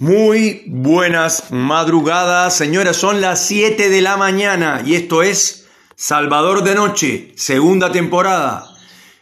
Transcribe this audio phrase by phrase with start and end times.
[0.00, 2.96] Muy buenas madrugadas, señores.
[2.96, 8.64] Son las 7 de la mañana y esto es Salvador de Noche, segunda temporada.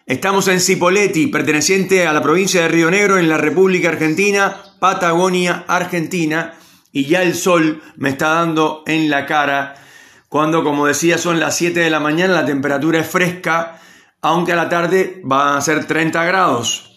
[0.07, 5.65] Estamos en Cipolletti, perteneciente a la provincia de Río Negro, en la República Argentina, Patagonia,
[5.67, 6.55] Argentina.
[6.93, 9.75] Y ya el sol me está dando en la cara.
[10.29, 13.81] Cuando, como decía, son las 7 de la mañana, la temperatura es fresca,
[14.23, 16.97] aunque a la tarde van a ser 30 grados.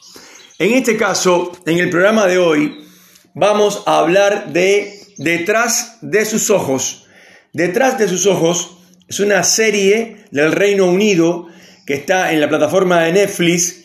[0.60, 2.82] En este caso, en el programa de hoy,
[3.34, 7.06] vamos a hablar de Detrás de sus ojos.
[7.54, 11.48] Detrás de sus ojos es una serie del Reino Unido
[11.86, 13.84] que está en la plataforma de Netflix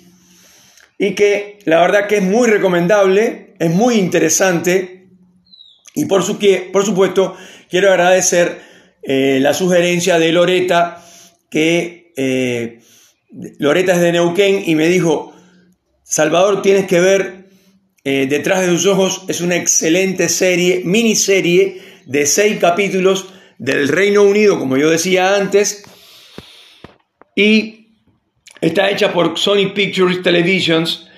[0.98, 5.08] y que la verdad que es muy recomendable, es muy interesante
[5.94, 6.38] y por, su,
[6.72, 7.36] por supuesto
[7.68, 8.62] quiero agradecer
[9.02, 11.04] eh, la sugerencia de Loreta
[11.50, 12.80] que eh,
[13.58, 15.34] Loreta es de Neuquén y me dijo,
[16.02, 17.45] Salvador tienes que ver
[18.08, 23.26] eh, Detrás de sus ojos es una excelente serie, miniserie de seis capítulos
[23.58, 25.82] del Reino Unido, como yo decía antes,
[27.34, 27.88] y
[28.60, 31.10] está hecha por Sony Pictures Televisions.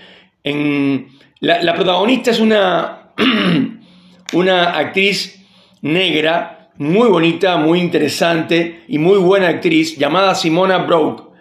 [0.42, 1.08] En,
[1.40, 3.12] la, protagonista es una,
[4.32, 5.44] una actriz
[5.82, 11.34] negra, muy bonita, muy interesante y muy buena actriz, llamada Simona Broke.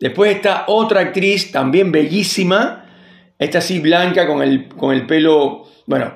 [0.00, 2.86] Después está otra actriz, también bellísima,
[3.38, 6.14] esta sí blanca con el, con el pelo, bueno,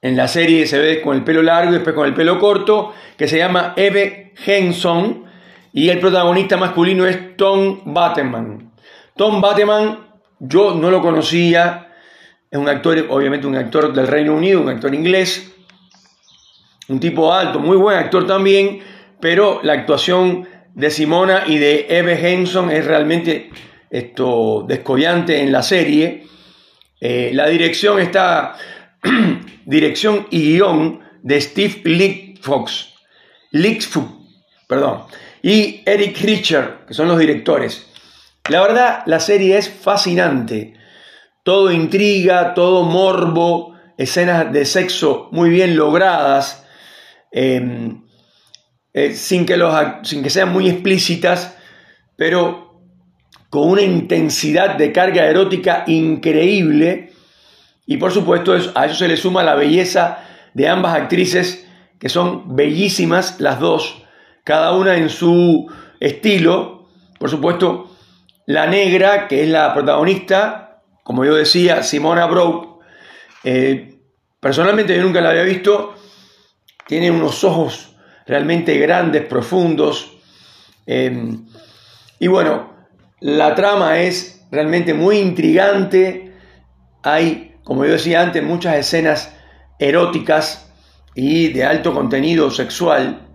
[0.00, 2.92] en la serie se ve con el pelo largo y después con el pelo corto,
[3.16, 5.24] que se llama Eve Henson
[5.72, 8.72] y el protagonista masculino es Tom Bateman.
[9.16, 9.98] Tom Bateman
[10.38, 11.88] yo no lo conocía,
[12.50, 15.52] es un actor, obviamente un actor del Reino Unido, un actor inglés,
[16.88, 18.80] un tipo alto, muy buen actor también,
[19.20, 23.50] pero la actuación de Simona y de Eve Henson es realmente
[23.90, 26.24] esto, descollante en la serie.
[27.00, 28.56] Eh, la dirección está,
[29.64, 32.94] dirección y guion de Steve Lickfox,
[34.66, 35.04] perdón,
[35.42, 37.86] y Eric Richer, que son los directores.
[38.48, 40.74] La verdad, la serie es fascinante.
[41.42, 46.64] Todo intriga, todo morbo, escenas de sexo muy bien logradas,
[47.30, 48.04] em,
[48.92, 51.56] eh, sin, que los, sin que sean muy explícitas,
[52.16, 52.67] pero
[53.50, 57.12] con una intensidad de carga erótica increíble
[57.86, 60.18] y por supuesto a eso se le suma la belleza
[60.52, 61.66] de ambas actrices
[61.98, 64.02] que son bellísimas las dos,
[64.44, 65.66] cada una en su
[65.98, 66.88] estilo.
[67.18, 67.96] Por supuesto,
[68.46, 72.84] la negra, que es la protagonista, como yo decía, Simona Broke,
[73.44, 73.98] eh,
[74.38, 75.94] personalmente yo nunca la había visto,
[76.86, 80.18] tiene unos ojos realmente grandes, profundos,
[80.86, 81.36] eh,
[82.18, 82.77] y bueno,
[83.20, 86.32] la trama es realmente muy intrigante.
[87.02, 89.34] Hay, como yo decía antes, muchas escenas
[89.78, 90.70] eróticas
[91.14, 93.26] y de alto contenido sexual.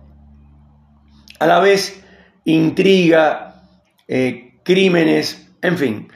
[1.38, 2.02] A la vez,
[2.44, 3.62] intriga,
[4.08, 6.08] eh, crímenes, en fin.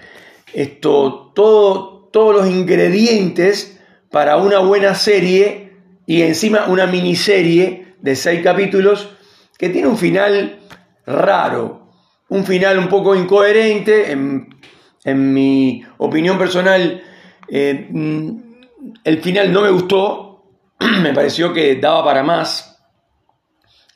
[0.54, 3.78] Esto, todo, todos los ingredientes
[4.10, 5.72] para una buena serie
[6.06, 9.10] y encima una miniserie de seis capítulos
[9.58, 10.60] que tiene un final
[11.04, 11.87] raro,
[12.28, 14.48] un final un poco incoherente, en,
[15.32, 17.02] mi opinión personal,
[17.48, 17.88] eh,
[19.04, 20.44] el final no me gustó,
[21.02, 22.78] me pareció que daba para más,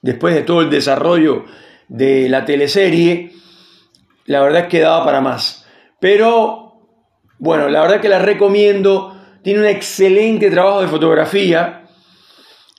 [0.01, 1.45] después de todo el desarrollo
[1.89, 3.33] de la teleserie,
[4.25, 5.67] la verdad es que daba para más.
[6.01, 6.81] Pero,
[7.39, 11.85] bueno, la verdad que la recomiendo, tiene un excelente trabajo de fotografía.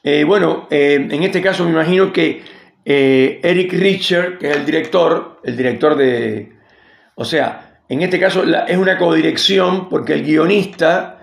[0.04, 2.44] Eh, bueno, eh, en este caso me imagino que
[2.86, 6.54] eh, Eric Richer, que es el director, el director de...
[7.16, 11.20] O sea, en este caso es una codirección porque el guionista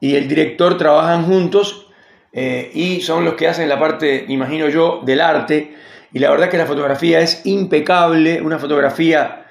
[0.00, 1.88] y el director trabajan juntos
[2.32, 5.74] eh, y son los que hacen la parte, imagino yo, del arte.
[6.12, 9.46] Y la verdad es que la fotografía es impecable, una fotografía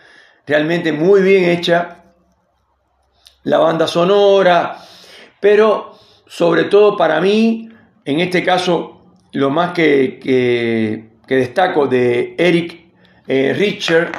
[0.47, 1.97] realmente muy bien hecha.
[3.43, 4.77] La banda sonora,
[5.39, 5.97] pero
[6.27, 7.69] sobre todo para mí,
[8.05, 12.81] en este caso, lo más que destaco de Eric
[13.27, 14.11] eh, Richer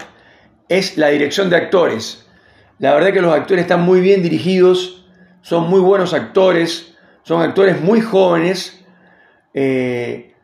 [0.69, 2.27] es la dirección de actores.
[2.79, 5.07] La verdad que los actores están muy bien dirigidos,
[5.43, 8.83] son muy buenos actores, son actores muy jóvenes,
[9.55, 10.35] eh,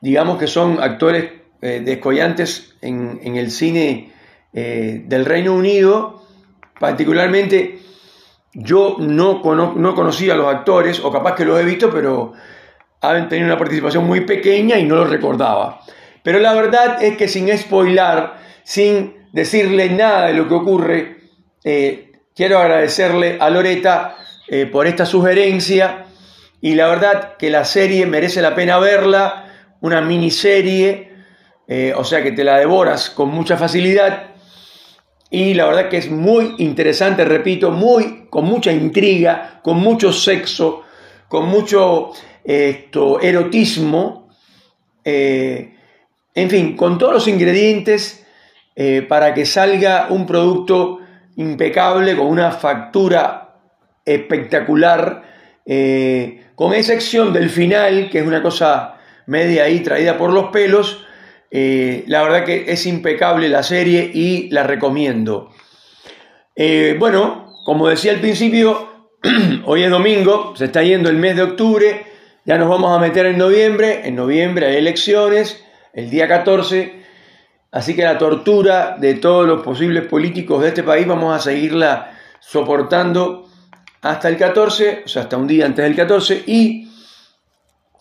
[0.00, 1.32] digamos que son actores
[1.62, 4.12] eh, descollantes en, el cine
[4.52, 6.22] del Reino Unido,
[6.80, 7.78] particularmente
[8.52, 12.32] yo no, no conocía a los actores, o capaz que los he visto, pero
[13.00, 15.80] han tenido una participación muy pequeña y no lo recordaba.
[16.22, 21.16] Pero la verdad es que sin spoilar, sin decirle nada de lo que ocurre,
[21.64, 24.16] eh, quiero agradecerle a Loreta
[24.48, 26.06] eh, por esta sugerencia
[26.60, 31.10] y la verdad que la serie merece la pena verla, una miniserie,
[31.66, 34.30] eh, o sea que te la devoras con mucha facilidad
[35.30, 40.82] y la verdad que es muy interesante, repito, muy con mucha intriga, con mucho sexo,
[41.28, 42.10] con mucho
[42.44, 44.28] esto, erotismo,
[45.04, 45.74] eh,
[46.34, 48.26] en fin, con todos los ingredientes
[48.76, 51.00] eh, para que salga un producto
[51.36, 53.56] impecable, con una factura
[54.04, 55.22] espectacular,
[55.66, 58.96] eh, con excepción del final, que es una cosa
[59.26, 61.04] media ahí traída por los pelos,
[61.52, 65.50] la verdad que es impecable la serie y la recomiendo.
[66.98, 68.88] bueno, como decía al principio,
[69.64, 72.09] hoy es domingo, se está yendo el mes de octubre,
[72.44, 77.02] ya nos vamos a meter en noviembre, en noviembre hay elecciones, el día 14,
[77.72, 82.12] así que la tortura de todos los posibles políticos de este país vamos a seguirla
[82.40, 83.48] soportando
[84.02, 86.88] hasta el 14, o sea, hasta un día antes del 14, y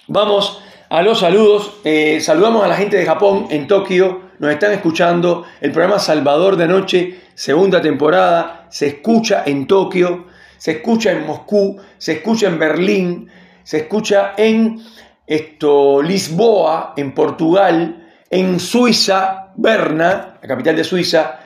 [0.08, 1.74] vamos a los saludos.
[1.84, 6.56] Eh, saludamos a la gente de Japón en Tokio, nos están escuchando, el programa Salvador
[6.56, 12.60] de Noche, segunda temporada, se escucha en Tokio se escucha en Moscú, se escucha en
[12.60, 13.30] Berlín,
[13.70, 14.82] se escucha en
[15.28, 21.42] esto, Lisboa, en Portugal, en Suiza, Berna, la capital de Suiza.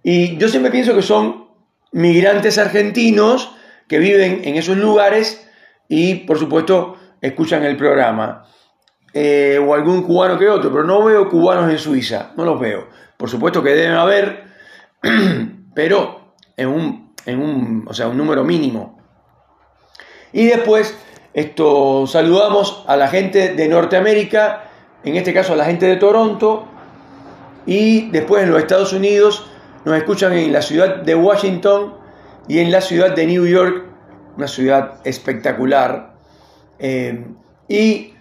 [0.00, 1.48] Y yo siempre pienso que son
[1.90, 3.56] migrantes argentinos
[3.88, 5.50] que viven en esos lugares
[5.88, 8.46] y, por supuesto, escuchan el programa.
[9.12, 12.86] Eh, o algún cubano que otro, pero no veo cubanos en Suiza, no los veo.
[13.16, 14.44] Por supuesto que deben haber,
[15.74, 18.96] pero en un en un, o sea, un número mínimo.
[20.32, 20.96] Y después
[21.38, 24.64] esto, saludamos a la gente de Norteamérica,
[25.04, 26.66] en este caso a la gente de Toronto,
[27.64, 29.46] y después en los Estados Unidos
[29.84, 31.94] nos escuchan en la ciudad de Washington
[32.48, 33.84] y en la ciudad de New York,
[34.36, 36.14] una ciudad espectacular.
[36.78, 37.24] Eh,
[37.68, 38.14] y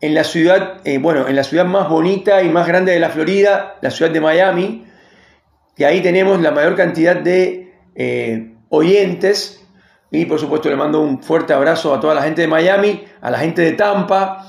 [0.00, 3.08] en la ciudad, eh, bueno, en la ciudad más bonita y más grande de la
[3.08, 4.84] Florida, la ciudad de Miami,
[5.76, 9.63] que ahí tenemos la mayor cantidad de eh, oyentes.
[10.14, 13.32] Y por supuesto le mando un fuerte abrazo a toda la gente de Miami, a
[13.32, 14.46] la gente de Tampa,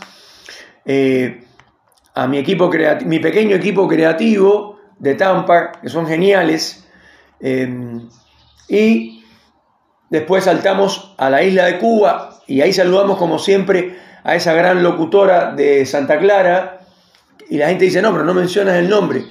[0.86, 1.44] eh,
[2.14, 2.70] a mi, equipo
[3.08, 6.88] mi pequeño equipo creativo de Tampa, que son geniales.
[7.40, 7.68] Eh,
[8.68, 9.24] y
[10.12, 14.84] después saltamos a la isla de Cuba y ahí saludamos como siempre a esa gran
[14.84, 16.82] locutora de Santa Clara.
[17.50, 19.24] Y la gente dice, no, pero no mencionas el nombre.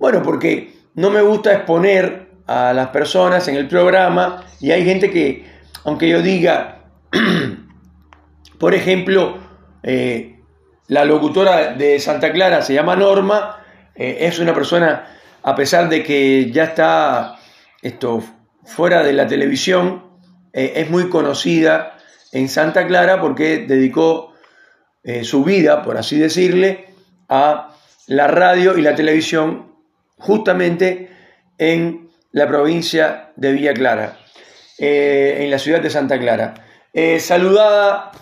[0.00, 5.12] Bueno, porque no me gusta exponer a las personas en el programa y hay gente
[5.12, 6.84] que, aunque yo diga,
[8.58, 9.38] por ejemplo,
[9.82, 10.40] eh,
[10.88, 13.62] la locutora de Santa Clara se llama Norma,
[13.94, 15.06] eh, es una persona,
[15.42, 17.36] a pesar de que ya está
[17.82, 18.22] esto,
[18.64, 20.04] fuera de la televisión,
[20.52, 21.96] eh, es muy conocida
[22.32, 24.34] en Santa Clara porque dedicó
[25.22, 26.88] su vida, por así decirle,
[27.30, 27.74] a
[28.08, 29.72] la radio y la televisión
[30.18, 31.10] justamente
[31.56, 34.18] en la provincia de Villa Clara,
[34.78, 36.54] eh, en la ciudad de Santa Clara.
[36.92, 38.12] Eh, saludada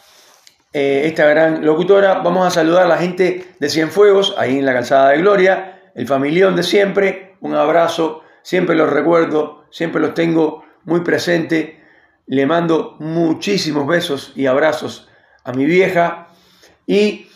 [0.73, 4.73] eh, esta gran locutora, vamos a saludar a la gente de Cienfuegos, ahí en la
[4.73, 10.65] calzada de Gloria, el familión de siempre, un abrazo, siempre los recuerdo, siempre los tengo
[10.85, 11.83] muy presente,
[12.27, 15.11] le mando muchísimos besos y abrazos
[15.45, 16.29] a mi vieja.
[16.87, 17.29] Y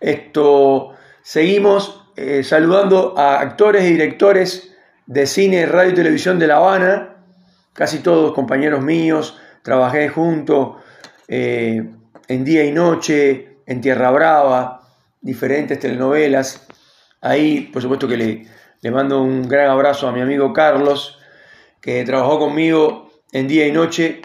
[0.00, 0.90] esto
[1.22, 2.02] seguimos
[2.42, 4.74] saludando a actores y directores
[5.06, 7.15] de cine, radio y televisión de La Habana,
[7.76, 10.78] casi todos compañeros míos, trabajé junto
[11.28, 11.90] eh,
[12.28, 14.80] en Día y Noche, en Tierra Brava,
[15.20, 16.66] diferentes telenovelas.
[17.20, 18.46] Ahí, por supuesto que le,
[18.80, 21.18] le mando un gran abrazo a mi amigo Carlos,
[21.80, 24.22] que trabajó conmigo en Día y Noche.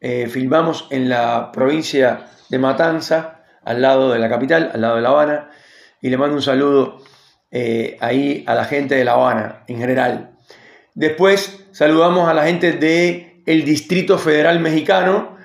[0.00, 5.02] Eh, filmamos en la provincia de Matanza, al lado de la capital, al lado de
[5.02, 5.50] La Habana,
[6.00, 6.98] y le mando un saludo
[7.50, 10.31] eh, ahí a la gente de La Habana en general.
[10.94, 15.36] Después saludamos a la gente del el Distrito Federal Mexicano,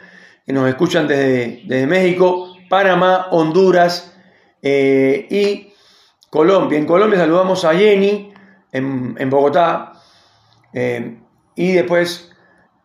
[0.45, 4.15] que nos escuchan desde, México, Panamá, Honduras
[4.61, 5.73] eh, y
[6.29, 6.77] Colombia.
[6.77, 8.33] En Colombia saludamos a Jenny
[8.71, 9.93] en, Bogotá
[10.73, 11.17] eh,
[11.55, 12.31] y después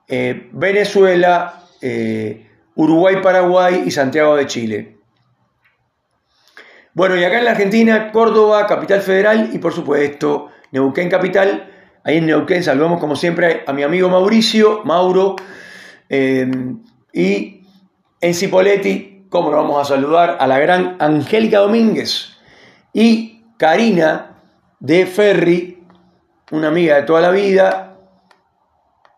[0.09, 1.64] Venezuela,
[2.75, 4.97] Uruguay, Paraguay y Santiago de Chile.
[6.95, 11.72] Bueno, y acá en la Argentina, Córdoba, Capital Federal y por supuesto Neuquén Capital.
[12.05, 15.37] Ahí en Neuquén saludamos como siempre a mi amigo Mauricio, Mauro.
[16.09, 16.51] Eh,
[17.13, 17.63] y
[18.21, 22.37] en Cipoletti, como nos vamos a saludar, a la gran Angélica Domínguez
[22.93, 24.43] y Karina
[24.81, 25.85] de Ferri,
[26.51, 27.97] una amiga de toda la vida,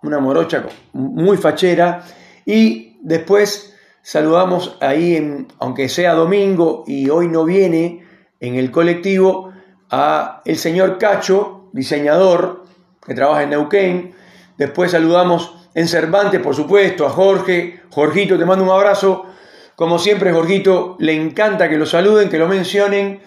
[0.03, 2.05] una morocha muy fachera.
[2.45, 8.05] Y después saludamos ahí, aunque sea domingo y hoy no viene
[8.41, 9.53] en el colectivo,
[9.91, 12.64] a el señor Cacho, diseñador,
[13.07, 14.15] que trabaja en Neuquén.
[14.57, 17.81] Después saludamos en Cervantes, por supuesto, a Jorge.
[17.91, 19.27] Jorgito, te mando un abrazo.
[19.77, 23.21] Como siempre, Jorgito, le encanta que lo saluden, que lo mencionen.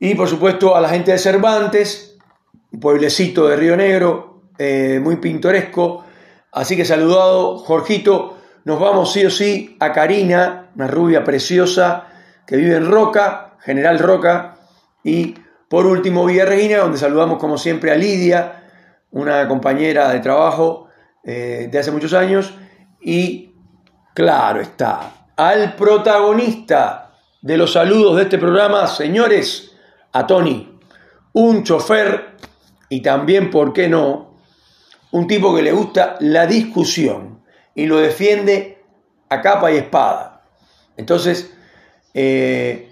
[0.00, 2.18] Y por supuesto a la gente de Cervantes,
[2.80, 6.04] pueblecito de Río Negro, eh, muy pintoresco.
[6.52, 8.38] Así que saludado, Jorgito.
[8.64, 12.08] Nos vamos sí o sí a Karina, una rubia preciosa
[12.46, 14.56] que vive en Roca, General Roca.
[15.02, 15.34] Y
[15.68, 18.63] por último, Villa Regina, donde saludamos como siempre a Lidia,
[19.14, 20.88] una compañera de trabajo
[21.22, 22.52] eh, de hace muchos años.
[23.00, 23.54] Y
[24.12, 29.72] claro está, al protagonista de los saludos de este programa, señores,
[30.12, 30.78] a Tony,
[31.32, 32.36] un chofer
[32.88, 34.34] y también, ¿por qué no?,
[35.12, 37.44] un tipo que le gusta la discusión
[37.74, 38.82] y lo defiende
[39.28, 40.42] a capa y espada.
[40.96, 41.54] Entonces,
[42.12, 42.90] eh,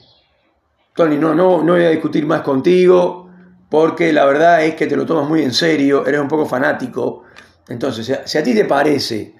[0.94, 3.31] Tony, no, no, no voy a discutir más contigo
[3.72, 7.24] porque la verdad es que te lo tomas muy en serio, eres un poco fanático.
[7.66, 9.34] Entonces, si a, ti te parece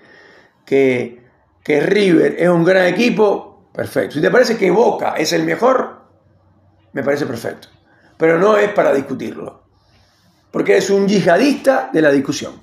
[0.65, 1.23] que,
[1.63, 4.15] que River es un gran equipo, perfecto.
[4.15, 6.01] Si te parece que Boca es el mejor,
[6.95, 7.69] me parece perfecto.
[8.17, 9.65] Pero no es para discutirlo.
[10.51, 12.55] Porque es un yihadista de la discusión.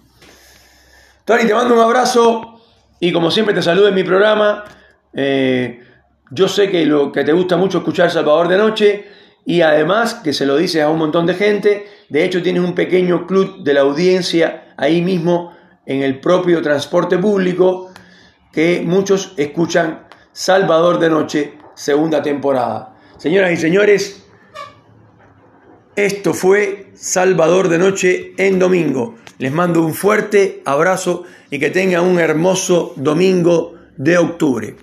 [1.24, 2.64] Tony, te mando un abrazo
[3.00, 4.64] y como siempre te saludo en mi programa.
[5.14, 5.84] Eh,
[6.32, 10.34] yo sé que, lo, que te gusta mucho escuchar Salvador de Noche y además que
[10.34, 11.88] se lo dices a un montón de gente.
[12.10, 15.54] De hecho, tienes un pequeño club de la audiencia ahí mismo
[15.86, 17.92] en el propio transporte público
[18.52, 22.96] que muchos escuchan Salvador de Noche, segunda temporada.
[23.18, 24.26] Señoras y señores,
[25.96, 29.16] esto fue Salvador de Noche en domingo.
[29.38, 34.76] Les mando un fuerte abrazo y que tengan un hermoso domingo de octubre.